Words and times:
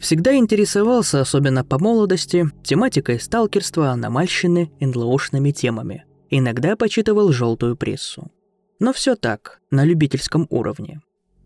Всегда 0.00 0.34
интересовался, 0.34 1.20
особенно 1.20 1.62
по 1.62 1.78
молодости, 1.78 2.46
тематикой 2.64 3.20
сталкерства, 3.20 3.90
аномальщины 3.90 4.72
НЛОшными 4.80 5.50
темами. 5.50 6.06
Иногда 6.30 6.74
почитывал 6.74 7.32
желтую 7.32 7.76
прессу. 7.76 8.30
Но 8.78 8.94
все 8.94 9.14
так, 9.14 9.60
на 9.70 9.84
любительском 9.84 10.46
уровне. 10.48 11.02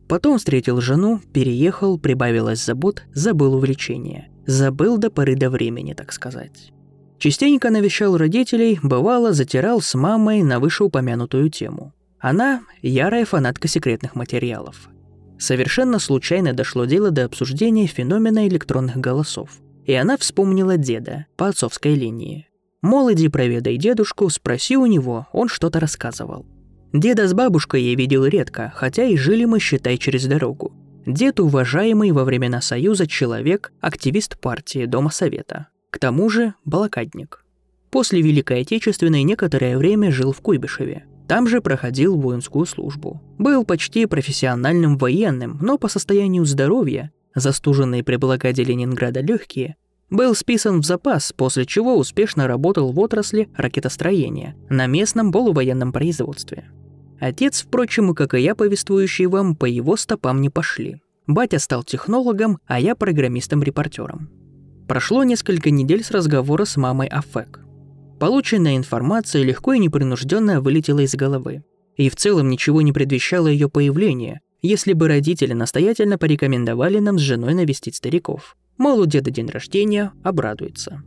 Потом 0.09 0.39
встретил 0.39 0.81
жену, 0.81 1.21
переехал, 1.33 1.99
прибавилось 1.99 2.65
забот, 2.65 3.03
забыл 3.13 3.55
увлечение. 3.55 4.31
Забыл 4.47 4.99
до 4.99 5.11
поры 5.11 5.35
до 5.35 5.51
времени, 5.51 5.95
так 5.95 6.13
сказать. 6.13 6.73
Частенько 7.19 7.71
навещал 7.71 8.17
родителей, 8.17 8.79
бывало, 8.83 9.33
затирал 9.33 9.81
с 9.81 9.95
мамой 9.95 10.43
на 10.43 10.61
вышеупомянутую 10.61 11.51
тему. 11.51 11.93
Она– 12.21 12.63
ярая 12.83 13.25
фанатка 13.25 13.67
секретных 13.67 14.15
материалов. 14.15 14.89
Совершенно 15.39 15.99
случайно 15.99 16.53
дошло 16.53 16.85
дело 16.85 17.11
до 17.11 17.25
обсуждения 17.25 17.87
феномена 17.87 18.47
электронных 18.49 18.97
голосов. 18.97 19.51
И 19.85 19.93
она 19.93 20.17
вспомнила 20.17 20.77
деда 20.77 21.27
по 21.37 21.49
отцовской 21.49 21.95
линии. 21.95 22.49
Мол, 22.83 23.13
иди 23.13 23.29
проведай 23.29 23.77
дедушку, 23.77 24.29
спроси 24.31 24.77
у 24.77 24.87
него, 24.87 25.27
он 25.33 25.49
что-то 25.49 25.81
рассказывал. 25.81 26.47
Деда 26.93 27.27
с 27.27 27.35
бабушкой 27.35 27.83
я 27.83 27.95
видел 27.95 28.25
редко, 28.25 28.73
хотя 28.75 29.05
и 29.05 29.17
жили 29.17 29.45
мы, 29.45 29.59
считай, 29.59 29.99
через 29.99 30.27
дорогу. 30.27 30.73
Дед 31.07 31.41
уважаемый 31.41 32.13
во 32.13 32.25
времена 32.25 32.61
Союза 32.61 33.07
человек, 33.07 33.73
активист 33.81 34.39
партии 34.39 34.87
Дома 34.87 35.11
Совета. 35.11 35.69
К 35.91 35.99
тому 35.99 36.31
же 36.31 36.55
блокадник. 36.65 37.45
После 37.91 38.23
Великой 38.23 38.63
Отечественной 38.63 39.23
некоторое 39.23 39.77
время 39.77 40.11
жил 40.11 40.33
в 40.33 40.41
Куйбышеве. 40.41 41.05
Там 41.27 41.49
же 41.49 41.61
проходил 41.61 42.19
воинскую 42.19 42.67
службу. 42.67 43.23
Был 43.39 43.65
почти 43.65 44.07
профессиональным 44.07 44.99
военным, 44.99 45.59
но 45.61 45.79
по 45.79 45.89
состоянию 45.89 46.45
здоровья, 46.45 47.13
застуженные 47.35 48.05
при 48.05 48.17
блокаде 48.17 48.63
Ленинграда 48.63 49.21
легкие, 49.21 49.77
был 50.11 50.35
списан 50.35 50.81
в 50.81 50.85
запас, 50.85 51.33
после 51.33 51.65
чего 51.65 51.97
успешно 51.97 52.47
работал 52.47 52.93
в 52.93 52.99
отрасли 53.01 53.49
ракетостроения 53.57 54.55
на 54.69 54.87
местном 54.87 55.33
полувоенном 55.33 55.93
производстве. 55.93 56.71
Отец, 57.21 57.63
впрочем, 57.63 58.15
как 58.15 58.35
и 58.35 58.41
я, 58.41 58.55
повествующий 58.55 59.27
вам, 59.27 59.57
по 59.57 59.65
его 59.65 59.97
стопам 59.97 60.41
не 60.41 60.51
пошли. 60.51 61.01
Батя 61.27 61.59
стал 61.59 61.83
технологом, 61.83 62.59
а 62.67 62.79
я 62.79 62.95
программистом-репортером. 62.95 64.29
Прошло 64.87 65.25
несколько 65.25 65.71
недель 65.71 66.05
с 66.05 66.11
разговора 66.11 66.67
с 66.67 66.77
мамой 66.77 67.09
о 67.09 67.23
ФЭК. 67.23 67.64
Полученная 68.25 68.79
информация 68.79 69.43
легко 69.43 69.75
и 69.75 69.79
непринужденно 69.79 70.63
вылетела 70.63 71.01
из 71.01 71.15
головы. 71.15 71.63
И 71.99 72.09
в 72.09 72.17
целом 72.17 72.49
ничего 72.49 72.81
не 72.81 72.91
предвещало 72.91 73.49
ее 73.49 73.69
появление, 73.69 74.41
если 74.63 74.95
бы 74.95 75.09
родители 75.09 75.53
настоятельно 75.53 76.17
порекомендовали 76.17 77.01
нам 77.01 77.19
с 77.19 77.21
женой 77.21 77.53
навестить 77.53 77.97
стариков. 77.97 78.57
Мол, 78.79 79.01
у 79.01 79.05
деда 79.05 79.31
день 79.31 79.51
рождения, 79.51 80.13
обрадуется. 80.23 81.03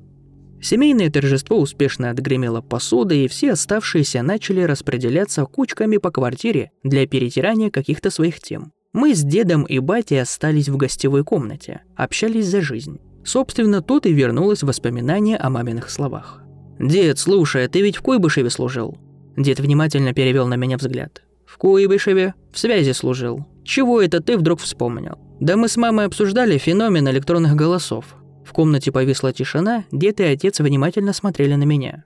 Семейное 0.62 1.10
торжество 1.10 1.60
успешно 1.60 2.12
отгремело 2.12 2.62
посудой, 2.62 3.26
и 3.26 3.28
все 3.28 3.54
оставшиеся 3.54 4.22
начали 4.22 4.62
распределяться 4.62 5.44
кучками 5.46 5.98
по 5.98 6.12
квартире 6.12 6.70
для 6.84 7.08
перетирания 7.08 7.72
каких-то 7.72 8.12
своих 8.12 8.40
тем. 8.42 8.74
Мы 8.94 9.16
с 9.16 9.24
дедом 9.24 9.64
и 9.64 9.80
батей 9.80 10.22
остались 10.22 10.70
в 10.70 10.78
гостевой 10.78 11.24
комнате, 11.24 11.82
общались 11.96 12.46
за 12.46 12.62
жизнь. 12.62 13.00
Собственно, 13.26 13.82
тут 13.82 14.06
и 14.06 14.14
вернулось 14.14 14.62
воспоминание 14.62 15.38
о 15.38 15.50
маминых 15.50 15.90
словах. 15.90 16.44
«Дед, 16.80 17.20
слушай, 17.20 17.68
ты 17.68 17.82
ведь 17.82 17.98
в 17.98 18.02
Куйбышеве 18.02 18.50
служил?» 18.50 18.98
Дед 19.36 19.60
внимательно 19.60 20.14
перевел 20.14 20.48
на 20.48 20.56
меня 20.56 20.78
взгляд. 20.78 21.24
«В 21.46 21.58
Куйбышеве? 21.58 22.34
В 22.52 22.60
связи 22.60 22.92
служил. 22.92 23.46
Чего 23.64 24.02
это 24.02 24.22
ты 24.22 24.38
вдруг 24.38 24.60
вспомнил?» 24.60 25.18
«Да 25.40 25.56
мы 25.56 25.68
с 25.68 25.78
мамой 25.78 26.06
обсуждали 26.06 26.58
феномен 26.58 27.08
электронных 27.10 27.56
голосов». 27.56 28.16
В 28.46 28.54
комнате 28.54 28.92
повисла 28.92 29.34
тишина, 29.34 29.84
дед 29.92 30.20
и 30.20 30.24
отец 30.24 30.60
внимательно 30.60 31.14
смотрели 31.14 31.56
на 31.56 31.64
меня. 31.64 32.06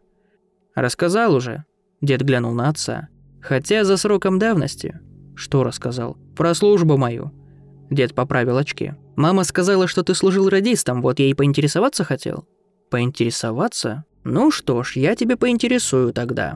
«Рассказал 0.74 1.36
уже?» 1.36 1.66
Дед 2.02 2.22
глянул 2.24 2.54
на 2.54 2.68
отца. 2.70 3.10
«Хотя 3.42 3.84
за 3.84 3.98
сроком 3.98 4.40
давности». 4.40 5.00
«Что 5.36 5.64
рассказал?» 5.64 6.18
«Про 6.36 6.54
службу 6.54 6.98
мою». 6.98 7.32
Дед 7.90 8.16
поправил 8.16 8.58
очки. 8.58 8.94
Мама 9.16 9.44
сказала, 9.44 9.88
что 9.88 10.04
ты 10.04 10.16
служил 10.16 10.50
радистом, 10.50 11.02
вот 11.02 11.20
я 11.20 11.28
и 11.28 11.34
поинтересоваться 11.34 12.04
хотел». 12.04 12.48
«Поинтересоваться? 12.90 14.06
Ну 14.24 14.52
что 14.52 14.84
ж, 14.84 14.98
я 14.98 15.16
тебе 15.16 15.38
поинтересую 15.38 16.14
тогда». 16.14 16.56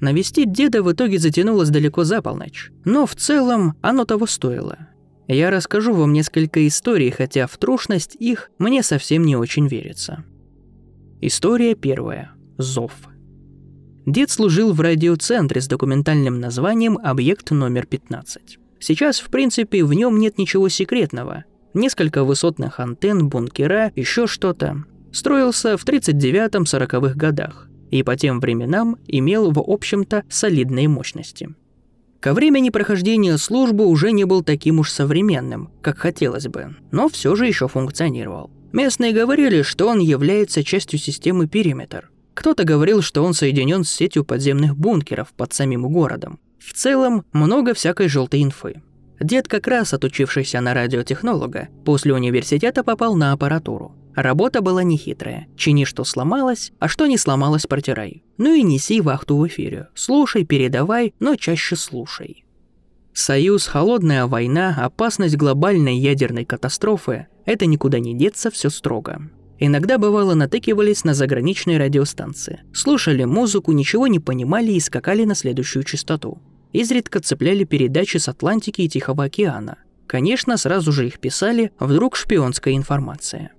Навестить 0.00 0.52
деда 0.52 0.82
в 0.82 0.92
итоге 0.92 1.18
затянулось 1.18 1.70
далеко 1.70 2.04
за 2.04 2.22
полночь, 2.22 2.70
но 2.84 3.04
в 3.04 3.16
целом 3.16 3.76
оно 3.80 4.04
того 4.04 4.26
стоило. 4.26 4.78
Я 5.26 5.50
расскажу 5.50 5.92
вам 5.92 6.12
несколько 6.12 6.66
историй, 6.68 7.10
хотя 7.10 7.48
в 7.48 7.56
трушность 7.58 8.14
их 8.14 8.50
мне 8.58 8.84
совсем 8.84 9.24
не 9.24 9.34
очень 9.34 9.66
верится. 9.66 10.24
История 11.20 11.74
первая. 11.74 12.30
Зов. 12.58 12.92
Дед 14.06 14.30
служил 14.30 14.72
в 14.72 14.80
радиоцентре 14.80 15.60
с 15.60 15.66
документальным 15.66 16.38
названием 16.38 16.96
«Объект 17.02 17.50
номер 17.50 17.86
15». 17.90 18.38
Сейчас, 18.78 19.18
в 19.18 19.28
принципе, 19.30 19.84
в 19.84 19.92
нем 19.92 20.20
нет 20.20 20.38
ничего 20.38 20.68
секретного 20.68 21.44
несколько 21.74 22.24
высотных 22.24 22.80
антенн, 22.80 23.28
бункера, 23.28 23.92
еще 23.96 24.26
что-то. 24.26 24.84
Строился 25.12 25.76
в 25.76 25.84
39-40-х 25.84 27.14
годах 27.14 27.68
и 27.90 28.02
по 28.02 28.16
тем 28.16 28.40
временам 28.40 28.98
имел, 29.06 29.50
в 29.50 29.60
общем-то, 29.60 30.24
солидные 30.28 30.88
мощности. 30.88 31.48
Ко 32.20 32.34
времени 32.34 32.70
прохождения 32.70 33.38
службы 33.38 33.86
уже 33.86 34.10
не 34.10 34.24
был 34.24 34.42
таким 34.42 34.80
уж 34.80 34.90
современным, 34.90 35.70
как 35.80 35.98
хотелось 35.98 36.48
бы, 36.48 36.74
но 36.90 37.08
все 37.08 37.34
же 37.36 37.46
еще 37.46 37.68
функционировал. 37.68 38.50
Местные 38.72 39.12
говорили, 39.12 39.62
что 39.62 39.88
он 39.88 40.00
является 40.00 40.64
частью 40.64 40.98
системы 40.98 41.46
«Периметр». 41.46 42.10
Кто-то 42.34 42.64
говорил, 42.64 43.02
что 43.02 43.24
он 43.24 43.34
соединен 43.34 43.84
с 43.84 43.90
сетью 43.90 44.24
подземных 44.24 44.76
бункеров 44.76 45.32
под 45.32 45.52
самим 45.52 45.88
городом. 45.88 46.38
В 46.58 46.72
целом, 46.72 47.24
много 47.32 47.72
всякой 47.72 48.08
желтой 48.08 48.42
инфы. 48.42 48.82
Дед, 49.20 49.48
как 49.48 49.66
раз 49.66 49.94
отучившийся 49.94 50.60
на 50.60 50.74
радиотехнолога, 50.74 51.68
после 51.84 52.14
университета 52.14 52.84
попал 52.84 53.16
на 53.16 53.32
аппаратуру. 53.32 53.94
Работа 54.14 54.62
была 54.62 54.82
нехитрая. 54.82 55.48
Чини, 55.56 55.84
что 55.84 56.04
сломалось, 56.04 56.72
а 56.78 56.88
что 56.88 57.06
не 57.06 57.18
сломалось, 57.18 57.66
протирай. 57.66 58.22
Ну 58.36 58.54
и 58.54 58.62
неси 58.62 59.00
вахту 59.00 59.36
в 59.36 59.46
эфире. 59.46 59.88
Слушай, 59.94 60.44
передавай, 60.44 61.14
но 61.20 61.36
чаще 61.36 61.76
слушай. 61.76 62.44
Союз, 63.12 63.66
холодная 63.66 64.26
война, 64.26 64.76
опасность 64.80 65.36
глобальной 65.36 65.96
ядерной 65.96 66.44
катастрофы– 66.44 67.26
это 67.46 67.66
никуда 67.66 67.98
не 67.98 68.14
деться, 68.14 68.50
все 68.50 68.70
строго. 68.70 69.22
Иногда 69.58 69.98
бывало 69.98 70.34
натыкивались 70.34 71.04
на 71.04 71.14
заграничные 71.14 71.78
радиостанции. 71.78 72.60
Слушали 72.72 73.24
музыку, 73.24 73.72
ничего 73.72 74.06
не 74.06 74.20
понимали 74.20 74.72
и 74.72 74.80
скакали 74.80 75.24
на 75.24 75.34
следующую 75.34 75.82
частоту 75.82 76.40
изредка 76.72 77.20
цепляли 77.20 77.64
передачи 77.64 78.18
с 78.18 78.28
Атлантики 78.28 78.82
и 78.82 78.88
Тихого 78.88 79.24
океана. 79.24 79.78
Конечно, 80.06 80.56
сразу 80.56 80.92
же 80.92 81.06
их 81.06 81.18
писали, 81.18 81.72
вдруг 81.78 82.16
шпионская 82.16 82.74
информация. 82.74 83.52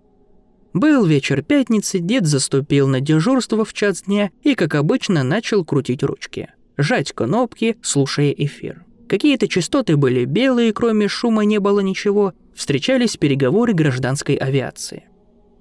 Был 0.74 1.06
вечер 1.06 1.42
пятницы, 1.42 2.00
дед 2.00 2.28
заступил 2.28 2.88
на 2.88 3.02
дежурство 3.02 3.66
в 3.66 3.74
час 3.74 4.04
дня 4.04 4.30
и, 4.44 4.54
как 4.54 4.76
обычно, 4.76 5.24
начал 5.24 5.66
крутить 5.66 6.04
ручки. 6.04 6.50
Жать 6.78 7.12
кнопки, 7.12 7.78
слушая 7.82 8.32
эфир. 8.32 8.86
Какие-то 9.08 9.48
частоты 9.48 9.98
были 9.98 10.26
белые, 10.26 10.72
кроме 10.72 11.08
шума 11.08 11.44
не 11.44 11.60
было 11.60 11.80
ничего. 11.80 12.34
Встречались 12.54 13.18
переговоры 13.18 13.74
гражданской 13.74 14.36
авиации. 14.36 15.06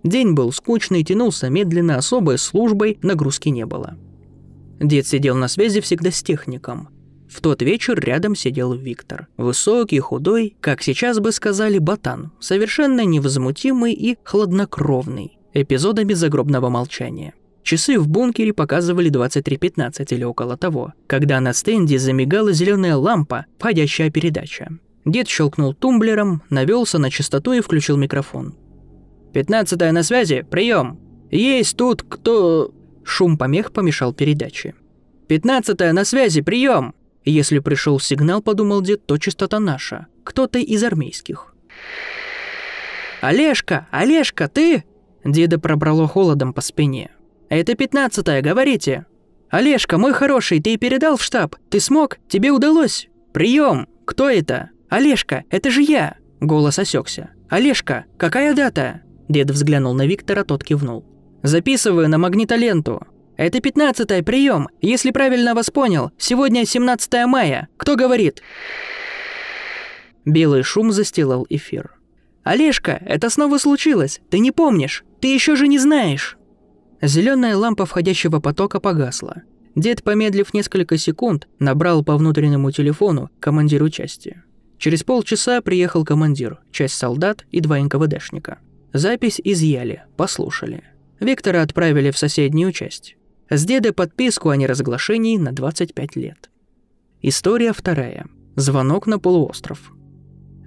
День 0.04 0.32
был 0.32 0.52
скучный, 0.52 1.02
тянулся 1.02 1.48
медленно, 1.48 1.96
особой 1.96 2.36
службой 2.36 2.98
нагрузки 3.02 3.48
не 3.48 3.64
было. 3.64 3.96
Дед 4.78 5.06
сидел 5.06 5.36
на 5.36 5.48
связи 5.48 5.80
всегда 5.80 6.10
с 6.10 6.22
техником. 6.22 6.90
В 7.28 7.40
тот 7.40 7.62
вечер 7.62 8.00
рядом 8.00 8.34
сидел 8.34 8.72
Виктор. 8.72 9.28
Высокий, 9.36 9.98
худой, 10.00 10.56
как 10.60 10.82
сейчас 10.82 11.20
бы 11.20 11.30
сказали, 11.30 11.78
ботан. 11.78 12.32
Совершенно 12.40 13.04
невозмутимый 13.04 13.92
и 13.92 14.16
хладнокровный. 14.24 15.38
Эпизодами 15.52 16.14
загробного 16.14 16.68
молчания. 16.70 17.34
Часы 17.62 17.98
в 17.98 18.08
бункере 18.08 18.54
показывали 18.54 19.10
23.15 19.10 20.06
или 20.14 20.24
около 20.24 20.56
того, 20.56 20.94
когда 21.06 21.38
на 21.40 21.52
стенде 21.52 21.98
замигала 21.98 22.52
зеленая 22.52 22.96
лампа, 22.96 23.44
входящая 23.58 24.10
передача. 24.10 24.70
Дед 25.04 25.28
щелкнул 25.28 25.74
тумблером, 25.74 26.42
навелся 26.48 26.98
на 26.98 27.10
частоту 27.10 27.52
и 27.52 27.60
включил 27.60 27.98
микрофон. 27.98 28.54
«Пятнадцатая 29.34 29.92
на 29.92 30.02
связи, 30.02 30.46
прием! 30.50 30.98
Есть 31.30 31.76
тут 31.76 32.02
кто...» 32.02 32.72
Шум 33.04 33.36
помех 33.36 33.72
помешал 33.72 34.14
передаче. 34.14 34.74
«Пятнадцатая 35.28 35.92
на 35.92 36.04
связи, 36.04 36.40
прием!» 36.40 36.94
Если 37.28 37.58
пришел 37.58 38.00
сигнал, 38.00 38.40
подумал 38.40 38.80
дед, 38.80 39.04
то 39.04 39.18
частота 39.18 39.60
наша. 39.60 40.06
Кто-то 40.24 40.58
из 40.58 40.82
армейских. 40.82 41.54
«Олежка! 43.20 43.86
Олежка, 43.90 44.48
ты?» 44.48 44.84
Деда 45.26 45.58
пробрало 45.58 46.08
холодом 46.08 46.54
по 46.54 46.62
спине. 46.62 47.10
«Это 47.50 47.74
пятнадцатая, 47.74 48.40
говорите!» 48.40 49.04
«Олежка, 49.50 49.98
мой 49.98 50.14
хороший, 50.14 50.60
ты 50.60 50.78
передал 50.78 51.18
в 51.18 51.22
штаб? 51.22 51.56
Ты 51.68 51.80
смог? 51.80 52.16
Тебе 52.28 52.50
удалось? 52.50 53.08
Прием! 53.32 53.88
Кто 54.06 54.30
это? 54.30 54.70
Олежка, 54.88 55.44
это 55.50 55.70
же 55.70 55.82
я!» 55.82 56.16
Голос 56.40 56.78
осекся. 56.78 57.30
«Олежка, 57.50 58.06
какая 58.16 58.54
дата?» 58.54 59.02
Дед 59.28 59.50
взглянул 59.50 59.92
на 59.92 60.06
Виктора, 60.06 60.44
тот 60.44 60.64
кивнул. 60.64 61.04
«Записываю 61.42 62.08
на 62.08 62.16
магнитоленту. 62.16 63.06
Это 63.38 63.60
пятнадцатый 63.60 64.24
прием. 64.24 64.68
Если 64.80 65.12
правильно 65.12 65.54
вас 65.54 65.70
понял, 65.70 66.10
сегодня 66.18 66.66
17 66.66 67.24
мая. 67.26 67.68
Кто 67.76 67.94
говорит?» 67.94 68.42
Белый 70.24 70.64
шум 70.64 70.90
застилал 70.90 71.46
эфир. 71.48 71.92
«Олежка, 72.42 73.00
это 73.06 73.30
снова 73.30 73.58
случилось. 73.58 74.20
Ты 74.28 74.40
не 74.40 74.50
помнишь. 74.50 75.04
Ты 75.20 75.32
еще 75.32 75.54
же 75.54 75.68
не 75.68 75.78
знаешь». 75.78 76.36
Зеленая 77.00 77.56
лампа 77.56 77.86
входящего 77.86 78.40
потока 78.40 78.80
погасла. 78.80 79.42
Дед, 79.76 80.02
помедлив 80.02 80.52
несколько 80.52 80.98
секунд, 80.98 81.46
набрал 81.60 82.02
по 82.02 82.16
внутреннему 82.16 82.72
телефону 82.72 83.30
командиру 83.38 83.88
части. 83.88 84.42
Через 84.78 85.04
полчаса 85.04 85.60
приехал 85.60 86.04
командир, 86.04 86.58
часть 86.72 86.94
солдат 86.94 87.46
и 87.52 87.60
два 87.60 87.78
НКВДшника. 87.78 88.58
Запись 88.92 89.40
изъяли, 89.44 90.02
послушали. 90.16 90.82
Виктора 91.20 91.62
отправили 91.62 92.10
в 92.10 92.18
соседнюю 92.18 92.72
часть. 92.72 93.14
С 93.50 93.64
деда 93.64 93.94
подписку 93.94 94.50
о 94.50 94.56
неразглашении 94.56 95.38
на 95.38 95.52
25 95.52 96.16
лет. 96.16 96.50
История 97.22 97.72
вторая. 97.72 98.26
Звонок 98.56 99.06
на 99.06 99.18
полуостров. 99.18 99.92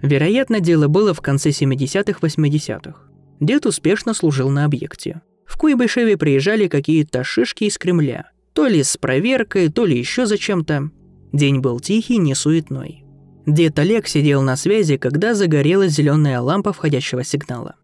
Вероятно, 0.01 0.59
дело 0.59 0.87
было 0.87 1.13
в 1.13 1.21
конце 1.21 1.49
70-х-80-х. 1.49 2.99
Дед 3.39 3.65
успешно 3.67 4.15
служил 4.15 4.49
на 4.49 4.65
объекте. 4.65 5.21
В 5.45 5.57
Куйбышеве 5.57 6.17
приезжали 6.17 6.67
какие-то 6.67 7.23
шишки 7.23 7.65
из 7.65 7.77
Кремля. 7.77 8.31
То 8.53 8.65
ли 8.65 8.81
с 8.81 8.97
проверкой, 8.97 9.69
то 9.69 9.85
ли 9.85 9.97
еще 9.97 10.25
зачем-то. 10.25 10.89
День 11.31 11.59
был 11.59 11.79
тихий, 11.79 12.17
не 12.17 12.33
суетной. 12.33 13.05
Дед 13.45 13.77
Олег 13.77 14.07
сидел 14.07 14.41
на 14.41 14.55
связи, 14.55 14.97
когда 14.97 15.35
загорелась 15.35 15.91
зеленая 15.91 16.41
лампа 16.41 16.73
входящего 16.73 17.23
сигнала. 17.23 17.75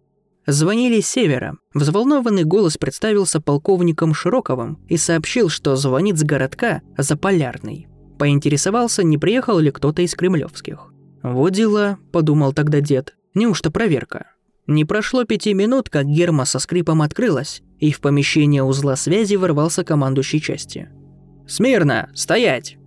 Звонили 0.48 1.02
с 1.02 1.10
севера. 1.10 1.58
Взволнованный 1.74 2.46
голос 2.46 2.78
представился 2.78 3.42
полковником 3.42 4.14
Широковым 4.14 4.80
и 4.88 4.96
сообщил, 4.96 5.50
что 5.50 5.76
звонит 5.76 6.18
с 6.18 6.24
городка 6.24 6.82
Заполярный. 6.98 7.88
Поинтересовался, 8.18 9.04
не 9.04 9.18
приехал 9.18 9.60
ли 9.60 9.72
кто-то 9.72 10.02
из 10.02 10.16
кремлевских. 10.16 10.94
«Вот 11.22 11.52
дела»,— 11.52 12.00
подумал 12.14 12.54
тогда 12.54 12.80
дед. 12.80 13.18
«Неужто 13.34 13.72
проверка?» 13.72 14.28
Не 14.68 14.86
прошло 14.86 15.26
пяти 15.26 15.54
минут, 15.54 15.90
как 15.90 16.06
герма 16.06 16.46
со 16.46 16.60
скрипом 16.60 17.02
открылась, 17.02 17.62
и 17.80 17.92
в 17.92 18.00
помещение 18.00 18.64
узла 18.64 18.96
связи 18.96 19.36
ворвался 19.36 19.84
командующий 19.84 20.40
части. 20.40 20.90
«Смирно! 21.46 22.10
Стоять!» 22.14 22.78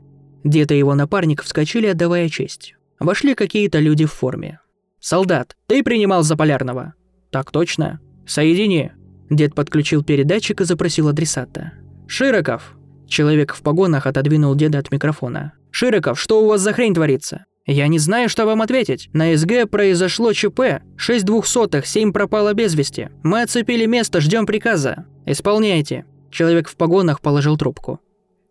Дед 0.45 0.73
и 0.73 0.79
его 0.79 0.95
напарник 0.95 1.43
вскочили, 1.43 1.89
отдавая 1.89 2.31
честь. 2.31 2.75
Вошли 2.99 3.35
какие-то 3.35 3.81
люди 3.81 4.07
в 4.07 4.13
форме. 4.13 4.61
«Солдат, 4.99 5.57
ты 5.67 5.83
принимал 5.83 6.23
Заполярного?» 6.23 6.95
«Так 7.31 7.51
точно. 7.51 8.01
Соедини». 8.27 8.93
Дед 9.31 9.55
подключил 9.55 10.03
передатчик 10.03 10.61
и 10.61 10.65
запросил 10.65 11.09
адресата. 11.09 11.73
«Широков!» 12.07 12.77
Человек 13.09 13.55
в 13.55 13.63
погонах 13.63 14.07
отодвинул 14.07 14.55
деда 14.55 14.79
от 14.79 14.91
микрофона. 14.91 15.53
«Широков, 15.71 16.21
что 16.21 16.43
у 16.43 16.49
вас 16.49 16.61
за 16.61 16.73
хрень 16.73 16.95
творится?» 16.95 17.45
«Я 17.67 17.87
не 17.89 17.99
знаю, 17.99 18.29
что 18.29 18.47
вам 18.47 18.63
ответить. 18.63 19.11
На 19.13 19.37
СГ 19.37 19.71
произошло 19.71 20.33
ЧП. 20.33 20.83
Шесть 20.97 21.25
двухсотых, 21.25 21.87
семь 21.87 22.13
пропало 22.13 22.53
без 22.53 22.75
вести. 22.75 23.11
Мы 23.23 23.43
оцепили 23.43 23.87
место, 23.87 24.21
ждем 24.21 24.47
приказа. 24.47 25.07
Исполняйте». 25.27 26.05
Человек 26.31 26.69
в 26.69 26.77
погонах 26.77 27.21
положил 27.21 27.57
трубку. 27.57 28.01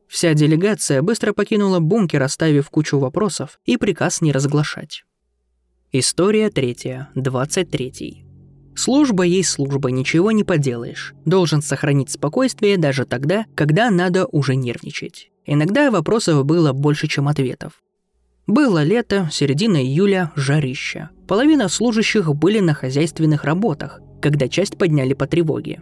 Вся 0.08 0.34
делегация 0.34 1.02
быстро 1.02 1.34
покинула 1.34 1.80
бункер, 1.80 2.24
оставив 2.24 2.70
кучу 2.70 2.98
вопросов 2.98 3.60
и 3.66 3.78
приказ 3.78 4.22
не 4.22 4.32
разглашать. 4.32 5.04
История 5.92 6.50
третья, 6.50 7.10
двадцать 7.16 7.72
третий. 7.72 8.29
Служба 8.80 9.24
есть 9.24 9.50
служба, 9.50 9.92
ничего 9.92 10.32
не 10.32 10.46
поделаешь. 10.46 11.14
Должен 11.26 11.62
сохранить 11.62 12.12
спокойствие 12.12 12.78
даже 12.78 13.04
тогда, 13.04 13.46
когда 13.54 13.92
надо 13.92 14.26
уже 14.26 14.56
нервничать. 14.56 15.32
Иногда 15.46 15.92
вопросов 15.92 16.46
было 16.46 16.72
больше, 16.72 17.10
чем 17.10 17.28
ответов. 17.28 17.74
Было 18.48 18.82
лето, 18.82 19.28
середина 19.34 19.84
июля, 19.84 20.32
жарища. 20.38 21.10
Половина 21.28 21.68
служащих 21.68 22.34
были 22.34 22.62
на 22.62 22.74
хозяйственных 22.74 23.44
работах, 23.44 24.00
когда 24.22 24.48
часть 24.48 24.78
подняли 24.78 25.14
по 25.14 25.28
тревоге. 25.28 25.82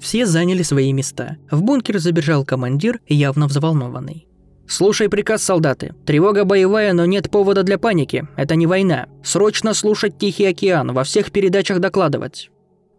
Все 0.00 0.24
заняли 0.24 0.62
свои 0.62 0.90
места. 0.94 1.36
В 1.50 1.60
бункер 1.60 1.98
забежал 1.98 2.46
командир, 2.46 3.00
явно 3.06 3.46
взволнованный. 3.46 4.27
«Слушай 4.68 5.08
приказ, 5.08 5.42
солдаты. 5.42 5.94
Тревога 6.04 6.44
боевая, 6.44 6.92
но 6.92 7.06
нет 7.06 7.30
повода 7.30 7.62
для 7.62 7.78
паники. 7.78 8.28
Это 8.36 8.54
не 8.54 8.66
война. 8.66 9.06
Срочно 9.24 9.72
слушать 9.72 10.18
Тихий 10.18 10.44
океан, 10.44 10.92
во 10.92 11.04
всех 11.04 11.32
передачах 11.32 11.80
докладывать». 11.80 12.50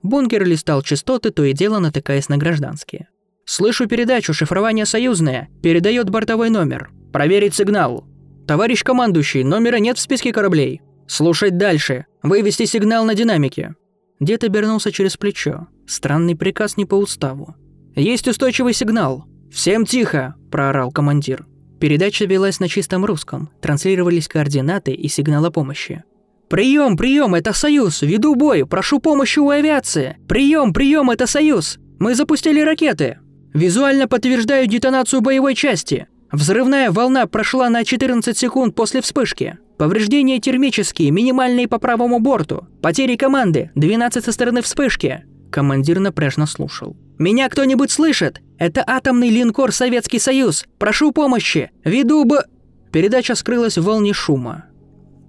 Бункер 0.02 0.46
листал 0.46 0.82
частоты, 0.82 1.30
то 1.30 1.44
и 1.44 1.54
дело 1.54 1.78
натыкаясь 1.78 2.28
на 2.28 2.38
гражданские. 2.38 3.10
«Слышу 3.46 3.88
передачу, 3.88 4.34
шифрование 4.34 4.88
союзное. 4.88 5.50
Передает 5.62 6.10
бортовой 6.10 6.50
номер. 6.50 6.90
Проверить 7.14 7.54
сигнал. 7.54 8.04
Товарищ 8.48 8.84
командующий, 8.84 9.44
номера 9.44 9.78
нет 9.78 9.98
в 9.98 10.02
списке 10.02 10.34
кораблей. 10.34 10.82
Слушать 11.08 11.58
дальше. 11.58 12.06
Вывести 12.24 12.66
сигнал 12.66 13.06
на 13.06 13.14
динамике». 13.14 13.76
Дед 14.20 14.44
обернулся 14.44 14.92
через 14.92 15.18
плечо. 15.18 15.68
Странный 15.86 16.36
приказ 16.36 16.78
не 16.78 16.86
по 16.86 16.96
уставу. 16.96 17.56
«Есть 17.96 18.28
устойчивый 18.28 18.74
сигнал. 18.74 19.26
Всем 19.52 19.86
тихо!»– 19.86 20.34
проорал 20.52 20.92
командир. 20.92 21.46
Передача 21.80 22.26
велась 22.26 22.60
на 22.60 22.68
чистом 22.68 23.06
русском, 23.06 23.50
транслировались 23.62 24.28
координаты 24.28 24.92
и 24.92 25.08
сигнал 25.08 25.46
о 25.46 25.52
помощи. 25.52 26.04
«Прием, 26.50 26.98
прием, 26.98 27.36
это 27.36 27.54
Союз! 27.54 28.02
Веду 28.02 28.36
бой! 28.36 28.66
Прошу 28.66 29.00
помощи 29.00 29.40
у 29.40 29.50
авиации! 29.50 30.18
Прием, 30.28 30.74
прием, 30.74 31.12
это 31.12 31.28
Союз! 31.28 31.78
Мы 32.00 32.16
запустили 32.16 32.60
ракеты! 32.60 33.20
Визуально 33.54 34.08
подтверждаю 34.08 34.68
детонацию 34.68 35.22
боевой 35.22 35.54
части! 35.54 36.08
Взрывная 36.32 36.92
волна 36.92 37.28
прошла 37.28 37.70
на 37.70 37.84
14 37.84 38.38
секунд 38.38 38.76
после 38.76 39.02
вспышки. 39.02 39.58
Повреждения 39.78 40.40
термические, 40.40 41.12
минимальные 41.12 41.68
по 41.68 41.80
правому 41.80 42.20
борту. 42.20 42.68
Потери 42.82 43.16
команды, 43.16 43.72
12 43.76 44.24
со 44.24 44.32
стороны 44.32 44.62
вспышки. 44.62 45.24
Командир 45.52 46.00
напряжно 46.00 46.46
слушал. 46.46 46.96
«Меня 47.18 47.50
кто-нибудь 47.50 47.90
слышит? 47.90 48.42
Это 48.60 48.84
атомный 48.86 49.30
линкор 49.30 49.72
Советский 49.72 50.20
Союз. 50.20 50.66
Прошу 50.78 51.14
помощи. 51.14 51.72
Веду 51.86 52.26
б...» 52.26 52.44
Передача 52.92 53.36
скрылась 53.36 53.78
в 53.78 53.84
волне 53.84 54.14
шума. 54.14 54.66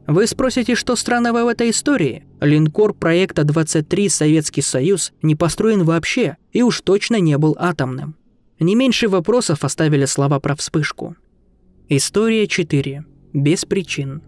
Вы 0.06 0.26
спросите, 0.26 0.74
что 0.74 0.96
странного 0.96 1.44
в 1.44 1.46
этой 1.46 1.70
истории? 1.70 2.24
Линкор 2.40 2.94
проекта 2.94 3.44
23 3.44 4.08
Советский 4.08 4.62
Союз 4.62 5.12
не 5.22 5.36
построен 5.36 5.84
вообще 5.84 6.36
и 6.52 6.62
уж 6.62 6.80
точно 6.80 7.20
не 7.20 7.38
был 7.38 7.54
атомным. 7.60 8.16
Не 8.58 8.74
меньше 8.74 9.08
вопросов 9.08 9.62
оставили 9.62 10.06
слова 10.06 10.40
про 10.40 10.56
вспышку. 10.56 11.14
История 11.88 12.48
4. 12.48 13.04
Без 13.32 13.64
причин. 13.64 14.22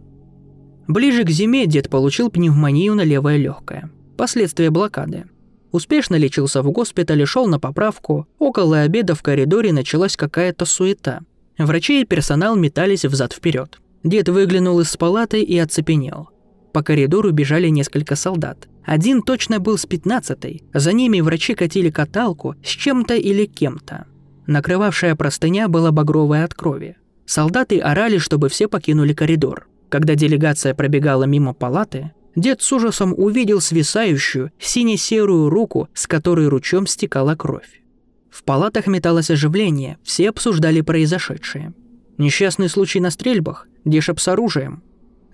Ближе 0.87 1.25
к 1.25 1.30
зиме 1.30 1.66
дед 1.66 1.90
получил 1.90 2.30
пневмонию 2.30 2.94
на 2.94 3.02
левое 3.02 3.37
легкое. 3.37 3.90
Последствия 4.16 4.71
блокады. 4.71 5.25
Успешно 5.72 6.16
лечился 6.16 6.62
в 6.62 6.70
госпитале, 6.70 7.24
шел 7.26 7.46
на 7.46 7.58
поправку. 7.58 8.28
Около 8.38 8.80
обеда 8.80 9.14
в 9.14 9.22
коридоре 9.22 9.72
началась 9.72 10.16
какая-то 10.16 10.66
суета. 10.66 11.20
Врачи 11.58 12.02
и 12.02 12.04
персонал 12.04 12.56
метались 12.56 13.06
взад 13.06 13.32
вперед. 13.32 13.80
Дед 14.04 14.28
выглянул 14.28 14.80
из 14.80 14.94
палаты 14.96 15.42
и 15.42 15.58
оцепенел. 15.58 16.28
По 16.72 16.82
коридору 16.82 17.30
бежали 17.32 17.68
несколько 17.68 18.16
солдат. 18.16 18.68
Один 18.84 19.22
точно 19.22 19.60
был 19.60 19.78
с 19.78 19.86
пятнадцатой. 19.86 20.62
За 20.74 20.92
ними 20.92 21.20
врачи 21.20 21.54
катили 21.54 21.90
каталку 21.90 22.54
с 22.62 22.68
чем-то 22.68 23.14
или 23.14 23.46
кем-то. 23.46 24.06
Накрывавшая 24.46 25.14
простыня 25.14 25.68
была 25.68 25.90
багровая 25.90 26.44
от 26.44 26.52
крови. 26.52 26.96
Солдаты 27.24 27.78
орали, 27.78 28.18
чтобы 28.18 28.48
все 28.48 28.68
покинули 28.68 29.14
коридор. 29.14 29.68
Когда 29.88 30.14
делегация 30.16 30.74
пробегала 30.74 31.24
мимо 31.24 31.54
палаты, 31.54 32.12
Дед 32.34 32.62
с 32.62 32.72
ужасом 32.72 33.14
увидел 33.16 33.60
свисающую, 33.60 34.52
сине-серую 34.58 35.50
руку, 35.50 35.88
с 35.92 36.06
которой 36.06 36.48
ручьем 36.48 36.86
стекала 36.86 37.34
кровь. 37.34 37.82
В 38.30 38.44
палатах 38.44 38.86
металось 38.86 39.30
оживление, 39.30 39.98
все 40.02 40.30
обсуждали 40.30 40.80
произошедшее. 40.80 41.74
Несчастный 42.16 42.70
случай 42.70 43.00
на 43.00 43.10
стрельбах, 43.10 43.68
дешеп 43.84 44.18
с 44.18 44.28
оружием. 44.28 44.82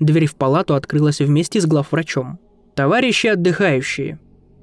Дверь 0.00 0.26
в 0.26 0.34
палату 0.34 0.74
открылась 0.74 1.20
вместе 1.20 1.60
с 1.60 1.66
главврачом. 1.66 2.38
«Товарищи 2.74 3.28
отдыхающие!» 3.28 4.18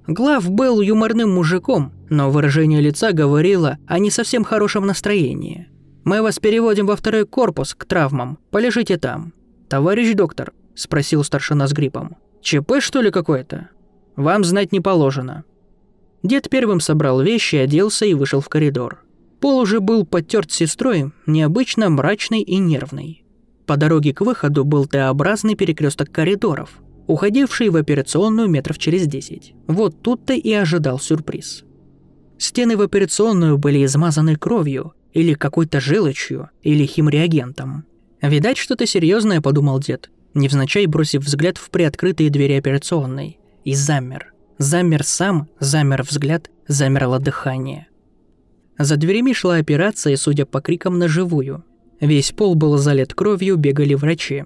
Глав 0.07 0.49
был 0.49 0.81
юморным 0.81 1.33
мужиком, 1.33 1.91
но 2.09 2.29
выражение 2.29 2.79
лица 2.79 3.11
говорило 3.11 3.77
о 3.87 3.97
не 3.99 4.11
совсем 4.11 4.43
хорошем 4.43 4.85
настроении. 4.85 5.67
«Мы 6.03 6.21
вас 6.21 6.39
переводим 6.39 6.85
во 6.85 6.95
второй 6.95 7.25
корпус, 7.25 7.73
к 7.73 7.85
травмам. 7.85 8.37
Полежите 8.51 8.97
там». 8.97 9.33
«Товарищ 9.67 10.13
доктор»,– 10.13 10.53
спросил 10.75 11.23
старшина 11.23 11.67
с 11.67 11.73
гриппом. 11.73 12.17
ЧП, 12.45 12.73
что 12.79 13.01
ли, 13.01 13.09
какое-то? 13.09 13.69
Вам 14.15 14.43
знать 14.43 14.71
не 14.71 14.79
положено». 14.79 15.45
Дед 16.21 16.47
первым 16.47 16.79
собрал 16.79 17.19
вещи, 17.21 17.55
оделся 17.55 18.05
и 18.05 18.13
вышел 18.13 18.39
в 18.39 18.49
коридор. 18.49 19.03
Пол 19.39 19.57
уже 19.57 19.79
был 19.79 20.05
подтерт 20.05 20.51
сестрой, 20.51 21.11
необычно 21.25 21.89
мрачный 21.89 22.41
и 22.41 22.57
нервный. 22.57 23.23
По 23.65 23.77
дороге 23.77 24.13
к 24.13 24.21
выходу 24.21 24.63
был 24.63 24.85
Т-образный 24.85 25.55
перекресток 25.55 26.11
коридоров. 26.11 26.69
уходивший 27.07 27.69
в 27.69 27.75
операционную 27.75 28.47
метров 28.47 28.79
через 28.79 29.05
10. 29.05 29.53
Вот 29.67 30.01
тут-то 30.01 30.33
и 30.33 30.51
ожидал 30.53 30.99
сюрприз. 30.99 31.63
Стены 32.39 32.77
в 32.77 32.81
операционную 32.81 33.59
были 33.59 33.85
измазаны 33.85 34.35
кровью, 34.35 34.93
или 35.13 35.35
какой-то 35.35 35.79
желчью, 35.79 36.49
или 36.63 36.85
химреагентом. 36.85 37.85
Видать, 38.21 38.57
что-то 38.57 38.87
серьезное, 38.87 39.39
подумал 39.39 39.79
дед, 39.79 40.09
невзначай 40.35 40.85
бросив 40.85 41.23
взгляд 41.23 41.57
в 41.57 41.69
приоткрытые 41.69 42.29
двери 42.29 42.53
операционной. 42.53 43.39
И 43.63 43.73
замер. 43.73 44.33
Замер 44.57 45.03
сам, 45.03 45.47
замер 45.59 46.03
взгляд, 46.03 46.51
замерло 46.67 47.19
дыхание. 47.19 47.87
За 48.77 48.97
дверями 48.97 49.33
шла 49.33 49.55
операция, 49.55 50.15
судя 50.17 50.45
по 50.45 50.61
крикам, 50.61 50.99
на 50.99 51.07
живую. 51.07 51.63
Весь 51.99 52.31
пол 52.31 52.55
был 52.55 52.77
залит 52.77 53.13
кровью, 53.13 53.55
бегали 53.55 53.93
врачи. 53.93 54.43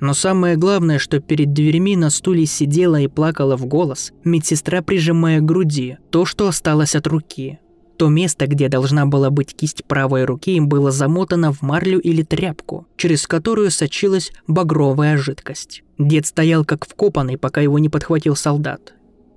Но 0.00 0.14
самое 0.14 0.56
главное, 0.56 0.98
что 0.98 1.20
перед 1.20 1.52
дверьми 1.52 1.96
на 1.96 2.10
стуле 2.10 2.46
сидела 2.46 3.00
и 3.00 3.08
плакала 3.08 3.56
в 3.56 3.66
голос 3.66 4.12
медсестра, 4.22 4.82
прижимая 4.82 5.40
к 5.40 5.44
груди 5.44 5.98
то, 6.10 6.24
что 6.24 6.48
осталось 6.48 6.94
от 6.94 7.06
руки. 7.06 7.58
То 7.96 8.08
место, 8.08 8.46
где 8.46 8.68
должна 8.68 9.06
была 9.06 9.30
быть 9.30 9.54
кисть 9.54 9.84
правой 9.84 10.24
руки, 10.24 10.58
было 10.60 10.90
замотано 10.90 11.52
в 11.52 11.62
марлю 11.62 12.00
или 12.00 12.22
тряпку, 12.22 12.86
через 12.96 13.26
которую 13.26 13.70
сочилась 13.70 14.32
багровая 14.48 15.16
жидкость. 15.16 15.84
Дед 15.98 16.26
стоял 16.26 16.64
как 16.64 16.86
вкопанный, 16.86 17.38
пока 17.38 17.60
его 17.60 17.78
не 17.78 17.88
подхватил 17.88 18.34
солдат. 18.34 18.94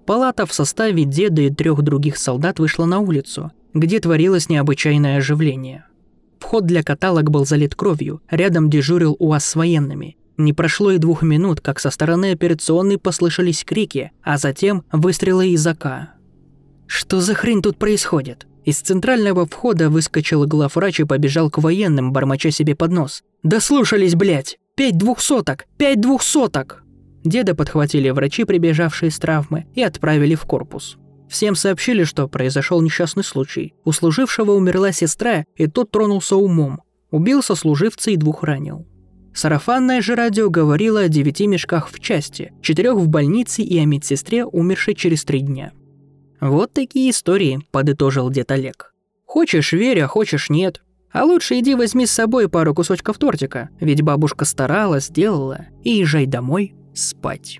Палата 0.07 0.45
в 0.45 0.53
составе 0.53 1.03
деда 1.03 1.43
и 1.43 1.49
трех 1.49 1.81
других 1.83 2.17
солдат 2.17 2.59
вышла 2.59 2.85
на 2.85 2.99
улицу, 2.99 3.51
где 3.73 3.99
творилось 3.99 4.49
необычайное 4.49 5.17
оживление. 5.17 5.85
Вход 6.39 6.65
для 6.65 6.81
каталог 6.81 7.29
был 7.29 7.45
залит 7.45 7.75
кровью, 7.75 8.21
рядом 8.29 8.69
дежурил 8.69 9.15
УАЗ 9.19 9.45
с 9.45 9.55
военными. 9.55 10.17
Не 10.37 10.53
прошло 10.53 10.91
и 10.91 10.97
двух 10.97 11.23
минут, 11.23 11.61
как 11.61 11.79
со 11.79 11.89
стороны 11.89 12.31
операционной 12.31 12.97
послышались 12.97 13.63
крики, 13.65 14.11
а 14.23 14.37
затем 14.37 14.83
выстрелы 14.91 15.49
из 15.49 15.65
АК. 15.65 16.16
Что 16.87 17.21
за 17.21 17.35
хрень 17.35 17.61
тут 17.61 17.77
происходит? 17.77 18.47
Из 18.65 18.79
центрального 18.79 19.45
входа 19.45 19.89
выскочил 19.89 20.45
главврач 20.45 20.99
и 20.99 21.05
побежал 21.05 21.49
к 21.49 21.59
военным, 21.59 22.11
бормоча 22.11 22.51
себе 22.51 22.75
под 22.75 22.91
нос. 22.91 23.23
«Да 23.43 23.61
слушались, 23.61 24.15
блядь! 24.15 24.57
Пять 24.75 24.97
двухсоток! 24.97 25.65
Пять 25.77 26.01
двухсоток!» 26.01 26.83
Деда 27.23 27.55
подхватили 27.55 28.09
врачи, 28.09 28.43
прибежавшие 28.43 29.11
с 29.11 29.19
травмы, 29.19 29.67
и 29.73 29.81
отправили 29.81 30.35
в 30.35 30.43
корпус. 30.43 30.97
Всем 31.29 31.55
сообщили, 31.55 32.03
что 32.03 32.27
произошел 32.27 32.81
несчастный 32.81 33.23
случай. 33.23 33.73
У 33.83 33.91
служившего 33.91 34.51
умерла 34.51 34.91
сестра, 34.91 35.45
и 35.55 35.67
тот 35.67 35.91
тронулся 35.91 36.35
умом. 36.35 36.81
Убил 37.11 37.41
сослуживца 37.41 38.11
и 38.11 38.17
двух 38.17 38.43
ранил. 38.43 38.85
Сарафанное 39.33 40.01
же 40.01 40.15
радио 40.15 40.49
говорило 40.49 41.01
о 41.01 41.09
девяти 41.09 41.47
мешках 41.47 41.89
в 41.89 41.99
части, 41.99 42.53
четырех 42.61 42.95
в 42.95 43.07
больнице 43.07 43.61
и 43.61 43.77
о 43.77 43.85
медсестре, 43.85 44.45
умершей 44.45 44.95
через 44.95 45.23
три 45.23 45.41
дня. 45.41 45.73
«Вот 46.39 46.73
такие 46.73 47.09
истории»,– 47.11 47.59
подытожил 47.71 48.29
дед 48.29 48.51
Олег. 48.51 48.93
«Хочешь– 49.25 49.71
верь, 49.73 50.01
а 50.01 50.07
хочешь– 50.07 50.49
нет. 50.49 50.81
А 51.11 51.23
лучше 51.23 51.59
иди 51.59 51.73
возьми 51.73 52.05
с 52.05 52.11
собой 52.11 52.49
пару 52.49 52.73
кусочков 52.73 53.17
тортика, 53.17 53.69
ведь 53.79 54.01
бабушка 54.01 54.45
старалась, 54.45 55.07
сделала, 55.07 55.65
и 55.83 55.91
езжай 55.91 56.25
домой 56.25 56.75
спать». 56.93 57.59